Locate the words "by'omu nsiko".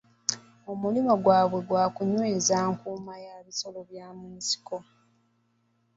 3.89-4.77